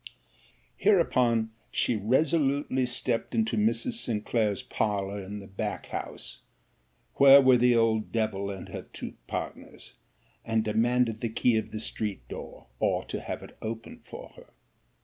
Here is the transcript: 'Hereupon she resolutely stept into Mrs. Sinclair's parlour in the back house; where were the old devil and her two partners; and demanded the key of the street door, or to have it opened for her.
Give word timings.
'Hereupon 0.77 1.51
she 1.69 1.95
resolutely 1.95 2.87
stept 2.87 3.35
into 3.35 3.55
Mrs. 3.55 3.91
Sinclair's 3.93 4.63
parlour 4.63 5.21
in 5.21 5.37
the 5.37 5.45
back 5.45 5.89
house; 5.89 6.39
where 7.17 7.39
were 7.39 7.55
the 7.57 7.75
old 7.75 8.11
devil 8.11 8.49
and 8.49 8.69
her 8.69 8.81
two 8.91 9.13
partners; 9.27 9.93
and 10.43 10.63
demanded 10.63 11.17
the 11.17 11.29
key 11.29 11.55
of 11.55 11.69
the 11.69 11.79
street 11.79 12.27
door, 12.27 12.65
or 12.79 13.05
to 13.05 13.19
have 13.21 13.43
it 13.43 13.55
opened 13.61 14.03
for 14.03 14.29
her. 14.29 14.47